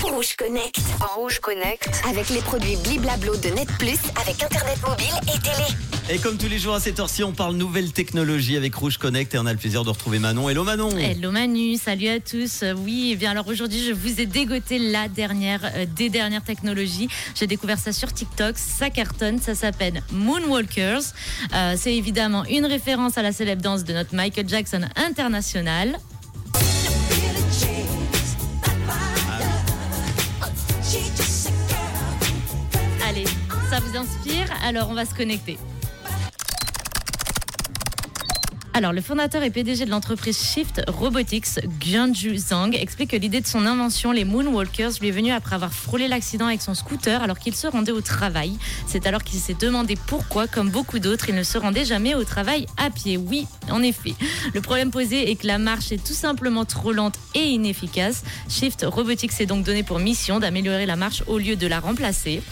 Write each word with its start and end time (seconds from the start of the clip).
Rouge 0.00 0.36
Connect. 0.36 0.78
Rouge 1.16 1.40
Connect. 1.40 1.90
Avec 2.08 2.28
les 2.30 2.38
produits 2.38 2.76
Bliblablo 2.84 3.34
de 3.34 3.48
Net 3.48 3.66
Plus, 3.76 3.98
avec 4.22 4.40
Internet 4.40 4.78
mobile 4.80 5.12
et 5.22 5.40
télé. 5.40 5.66
Et 6.08 6.18
comme 6.18 6.38
tous 6.38 6.46
les 6.46 6.60
jours 6.60 6.74
à 6.74 6.78
cette 6.78 7.00
heure-ci, 7.00 7.24
on 7.24 7.32
parle 7.32 7.56
nouvelle 7.56 7.90
technologie 7.92 8.56
avec 8.56 8.76
Rouge 8.76 8.96
Connect 8.96 9.34
et 9.34 9.38
on 9.38 9.46
a 9.46 9.52
le 9.52 9.58
plaisir 9.58 9.82
de 9.82 9.90
retrouver 9.90 10.20
Manon. 10.20 10.48
Hello 10.48 10.62
Manon 10.62 10.96
Hello 10.96 11.32
Manu, 11.32 11.76
salut 11.78 12.06
à 12.06 12.20
tous. 12.20 12.62
Oui, 12.76 13.10
et 13.10 13.16
bien 13.16 13.32
alors 13.32 13.48
aujourd'hui, 13.48 13.84
je 13.84 13.92
vous 13.92 14.20
ai 14.20 14.26
dégoté 14.26 14.78
la 14.78 15.08
dernière 15.08 15.68
euh, 15.74 15.84
des 15.96 16.10
dernières 16.10 16.44
technologies. 16.44 17.08
J'ai 17.34 17.48
découvert 17.48 17.80
ça 17.80 17.92
sur 17.92 18.12
TikTok, 18.12 18.56
ça 18.56 18.88
cartonne, 18.88 19.40
ça 19.40 19.56
s'appelle 19.56 20.00
Moonwalkers. 20.12 21.02
Euh, 21.54 21.74
C'est 21.76 21.96
évidemment 21.96 22.44
une 22.44 22.66
référence 22.66 23.18
à 23.18 23.22
la 23.22 23.32
célèbre 23.32 23.62
danse 23.62 23.82
de 23.82 23.94
notre 23.94 24.14
Michael 24.14 24.48
Jackson 24.48 24.82
international. 24.94 25.98
Ça 33.78 33.84
vous 33.84 33.96
inspire 33.96 34.46
Alors 34.64 34.88
on 34.90 34.94
va 34.94 35.04
se 35.04 35.14
connecter. 35.14 35.56
Alors, 38.78 38.92
le 38.92 39.00
fondateur 39.00 39.42
et 39.42 39.50
PDG 39.50 39.86
de 39.86 39.90
l'entreprise 39.90 40.40
Shift 40.40 40.82
Robotics, 40.86 41.58
Gyunju 41.80 42.36
Zhang, 42.38 42.76
explique 42.76 43.10
que 43.10 43.16
l'idée 43.16 43.40
de 43.40 43.46
son 43.48 43.66
invention, 43.66 44.12
les 44.12 44.24
Moonwalkers, 44.24 45.00
lui 45.00 45.08
est 45.08 45.10
venue 45.10 45.32
après 45.32 45.56
avoir 45.56 45.72
frôlé 45.72 46.06
l'accident 46.06 46.46
avec 46.46 46.62
son 46.62 46.74
scooter 46.74 47.20
alors 47.20 47.40
qu'il 47.40 47.56
se 47.56 47.66
rendait 47.66 47.90
au 47.90 48.02
travail. 48.02 48.56
C'est 48.86 49.08
alors 49.08 49.24
qu'il 49.24 49.40
s'est 49.40 49.56
demandé 49.58 49.98
pourquoi, 50.06 50.46
comme 50.46 50.70
beaucoup 50.70 51.00
d'autres, 51.00 51.28
il 51.28 51.34
ne 51.34 51.42
se 51.42 51.58
rendait 51.58 51.84
jamais 51.84 52.14
au 52.14 52.22
travail 52.22 52.66
à 52.76 52.88
pied. 52.90 53.16
Oui, 53.16 53.48
en 53.68 53.82
effet. 53.82 54.14
Le 54.54 54.60
problème 54.60 54.92
posé 54.92 55.28
est 55.28 55.34
que 55.34 55.48
la 55.48 55.58
marche 55.58 55.90
est 55.90 56.04
tout 56.04 56.12
simplement 56.12 56.64
trop 56.64 56.92
lente 56.92 57.18
et 57.34 57.46
inefficace. 57.46 58.22
Shift 58.48 58.86
Robotics 58.88 59.32
s'est 59.32 59.46
donc 59.46 59.64
donné 59.64 59.82
pour 59.82 59.98
mission 59.98 60.38
d'améliorer 60.38 60.86
la 60.86 60.94
marche 60.94 61.24
au 61.26 61.38
lieu 61.38 61.56
de 61.56 61.66
la 61.66 61.80
remplacer. 61.80 62.42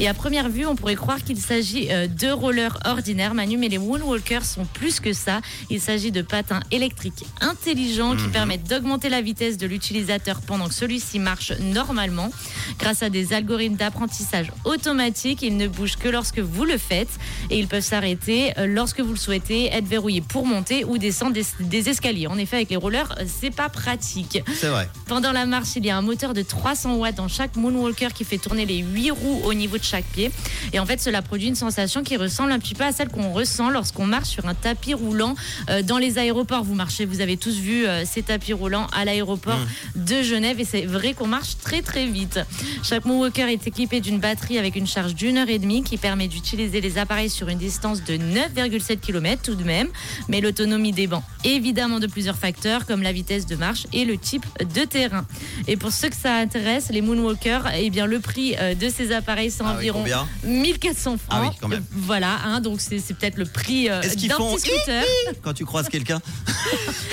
Et 0.00 0.08
à 0.08 0.14
première 0.14 0.48
vue, 0.48 0.66
on 0.66 0.74
pourrait 0.74 0.96
croire 0.96 1.22
qu'il 1.22 1.38
s'agit 1.38 1.92
euh, 1.92 2.08
de 2.08 2.28
rollers 2.28 2.76
ordinaires, 2.84 3.34
Manu, 3.34 3.56
mais 3.56 3.68
les 3.68 3.78
Moonwalkers 3.78 4.44
sont 4.44 4.64
plus 4.64 4.98
que 4.98 5.12
ça. 5.12 5.40
Il 5.76 5.82
s'agit 5.82 6.10
de 6.10 6.22
patins 6.22 6.60
électriques 6.70 7.26
intelligents 7.42 8.16
qui 8.16 8.28
permettent 8.28 8.66
d'augmenter 8.66 9.10
la 9.10 9.20
vitesse 9.20 9.58
de 9.58 9.66
l'utilisateur 9.66 10.40
pendant 10.40 10.68
que 10.68 10.72
celui-ci 10.72 11.18
marche 11.18 11.52
normalement. 11.60 12.30
Grâce 12.78 13.02
à 13.02 13.10
des 13.10 13.34
algorithmes 13.34 13.76
d'apprentissage 13.76 14.50
automatique, 14.64 15.42
ils 15.42 15.54
ne 15.54 15.68
bougent 15.68 15.96
que 15.96 16.08
lorsque 16.08 16.38
vous 16.38 16.64
le 16.64 16.78
faites 16.78 17.10
et 17.50 17.58
ils 17.58 17.68
peuvent 17.68 17.84
s'arrêter 17.84 18.54
euh, 18.56 18.66
lorsque 18.66 19.00
vous 19.00 19.10
le 19.10 19.18
souhaitez, 19.18 19.66
être 19.66 19.84
verrouillés 19.86 20.22
pour 20.22 20.46
monter 20.46 20.82
ou 20.86 20.96
descendre 20.96 21.34
des, 21.34 21.44
des 21.60 21.90
escaliers. 21.90 22.26
En 22.26 22.38
effet, 22.38 22.56
avec 22.56 22.70
les 22.70 22.76
rollers, 22.76 23.14
euh, 23.20 23.24
c'est 23.26 23.54
pas 23.54 23.68
pratique. 23.68 24.42
C'est 24.54 24.68
vrai. 24.68 24.88
Pendant 25.08 25.32
la 25.32 25.44
marche, 25.44 25.76
il 25.76 25.84
y 25.84 25.90
a 25.90 25.98
un 25.98 26.02
moteur 26.02 26.32
de 26.32 26.40
300 26.40 26.94
watts 26.94 27.16
dans 27.16 27.28
chaque 27.28 27.54
Moonwalker 27.54 28.14
qui 28.14 28.24
fait 28.24 28.38
tourner 28.38 28.64
les 28.64 28.78
8 28.78 29.10
roues 29.10 29.42
au 29.44 29.52
niveau 29.52 29.76
de 29.76 29.84
chaque 29.84 30.06
pied. 30.06 30.30
Et 30.72 30.78
en 30.78 30.86
fait, 30.86 31.02
cela 31.02 31.20
produit 31.20 31.48
une 31.48 31.54
sensation 31.54 32.02
qui 32.02 32.16
ressemble 32.16 32.50
un 32.52 32.58
petit 32.60 32.74
peu 32.74 32.84
à 32.84 32.92
celle 32.92 33.10
qu'on 33.10 33.30
ressent 33.34 33.68
lorsqu'on 33.68 34.06
marche 34.06 34.28
sur 34.30 34.46
un 34.46 34.54
tapis 34.54 34.94
roulant 34.94 35.34
dans 35.82 35.98
les 35.98 36.18
aéroports. 36.18 36.64
Vous 36.64 36.74
marchez, 36.74 37.04
vous 37.04 37.20
avez 37.20 37.36
tous 37.36 37.56
vu 37.56 37.86
euh, 37.86 38.04
ces 38.04 38.22
tapis 38.22 38.52
roulants 38.52 38.86
à 38.92 39.04
l'aéroport 39.04 39.58
de 39.94 40.22
Genève 40.22 40.60
et 40.60 40.64
c'est 40.64 40.86
vrai 40.86 41.14
qu'on 41.14 41.26
marche 41.26 41.56
très 41.62 41.82
très 41.82 42.06
vite. 42.06 42.40
Chaque 42.82 43.04
Moonwalker 43.04 43.48
est 43.48 43.66
équipé 43.66 44.00
d'une 44.00 44.18
batterie 44.18 44.58
avec 44.58 44.76
une 44.76 44.86
charge 44.86 45.14
d'une 45.14 45.38
heure 45.38 45.48
et 45.48 45.58
demie 45.58 45.82
qui 45.82 45.96
permet 45.96 46.28
d'utiliser 46.28 46.80
les 46.80 46.98
appareils 46.98 47.30
sur 47.30 47.48
une 47.48 47.58
distance 47.58 48.04
de 48.04 48.14
9,7 48.14 49.00
km 49.00 49.42
tout 49.42 49.54
de 49.54 49.64
même. 49.64 49.88
Mais 50.28 50.40
l'autonomie 50.40 50.92
dépend 50.92 51.22
évidemment 51.44 52.00
de 52.00 52.06
plusieurs 52.06 52.36
facteurs 52.36 52.86
comme 52.86 53.02
la 53.02 53.12
vitesse 53.12 53.46
de 53.46 53.56
marche 53.56 53.86
et 53.92 54.04
le 54.04 54.18
type 54.18 54.46
de 54.60 54.84
terrain. 54.84 55.26
Et 55.66 55.76
pour 55.76 55.92
ceux 55.92 56.08
que 56.08 56.16
ça 56.16 56.34
intéresse, 56.36 56.88
les 56.90 57.02
Moonwalkers, 57.02 57.62
eh 57.76 57.90
bien 57.90 58.06
le 58.06 58.20
prix 58.20 58.54
euh, 58.58 58.74
de 58.74 58.88
ces 58.88 59.12
appareils 59.12 59.50
c'est 59.50 59.62
Ah 59.64 59.74
environ 59.74 60.00
combien? 60.00 60.26
1400 60.44 61.18
francs. 61.18 61.18
Ah 61.30 61.40
oui, 61.42 61.56
quand 61.60 61.68
même. 61.68 61.84
Voilà, 61.92 62.36
hein, 62.44 62.60
donc 62.60 62.80
c'est 62.80 62.96
peut-être 63.14 63.38
le 63.38 63.44
prix 63.44 63.88
euh, 63.88 64.00
d'un 64.00 64.08
petit 64.08 64.60
scooter. 64.60 65.04
Quand 65.46 65.54
tu 65.54 65.64
croises 65.64 65.88
quelqu'un 65.88 66.20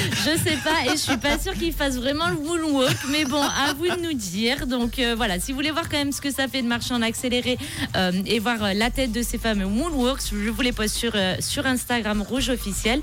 Je 0.09 0.38
sais 0.38 0.57
pas 0.63 0.91
et 0.91 0.94
je 0.94 1.01
suis 1.01 1.17
pas 1.17 1.38
sûre 1.38 1.53
qu'il 1.53 1.71
fasse 1.71 1.97
vraiment 1.97 2.29
le 2.29 2.38
moonwalk, 2.38 2.97
mais 3.11 3.25
bon, 3.25 3.44
à 3.44 3.73
vous 3.73 3.85
de 3.85 4.01
nous 4.01 4.13
dire. 4.13 4.66
Donc 4.66 4.97
euh, 4.97 5.13
voilà, 5.16 5.39
si 5.39 5.51
vous 5.51 5.57
voulez 5.57 5.69
voir 5.69 5.88
quand 5.88 5.97
même 5.97 6.11
ce 6.11 6.19
que 6.19 6.31
ça 6.31 6.47
fait 6.47 6.63
de 6.63 6.67
marcher 6.67 6.95
en 6.95 7.03
accéléré 7.03 7.59
euh, 7.95 8.11
et 8.25 8.39
voir 8.39 8.63
euh, 8.63 8.73
la 8.73 8.89
tête 8.89 9.11
de 9.11 9.21
ces 9.21 9.38
fameux 9.38 9.67
moonwalks, 9.67 10.31
je 10.31 10.49
vous 10.49 10.61
les 10.63 10.71
poste 10.71 10.95
sur, 10.95 11.11
euh, 11.13 11.35
sur 11.41 11.67
Instagram 11.67 12.23
Rouge 12.23 12.49
officiel. 12.49 13.01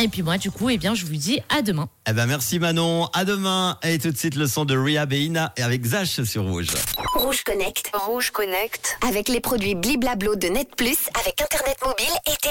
Et 0.00 0.06
puis 0.06 0.22
moi, 0.22 0.38
du 0.38 0.52
coup, 0.52 0.70
eh 0.70 0.78
bien, 0.78 0.94
je 0.94 1.04
vous 1.04 1.16
dis 1.16 1.40
à 1.48 1.60
demain. 1.60 1.88
Eh 2.08 2.12
ben 2.12 2.26
merci 2.26 2.60
Manon, 2.60 3.06
à 3.14 3.24
demain 3.24 3.78
et 3.82 3.98
tout 3.98 4.12
de 4.12 4.16
suite 4.16 4.36
le 4.36 4.46
son 4.46 4.64
de 4.64 4.76
Ria 4.78 5.06
Beina 5.06 5.52
et 5.56 5.62
avec 5.62 5.84
Zach 5.84 6.06
sur 6.06 6.44
Rouge. 6.44 6.68
Rouge 7.14 7.42
Connect. 7.42 7.90
Rouge 7.92 8.30
Connect. 8.30 8.96
Avec 9.06 9.28
les 9.28 9.40
produits 9.40 9.74
Bliblablo 9.74 10.36
de 10.36 10.46
Net 10.48 10.68
Plus, 10.76 10.98
avec 11.20 11.42
Internet 11.42 11.76
mobile 11.84 12.14
et 12.26 12.36
télé. 12.36 12.38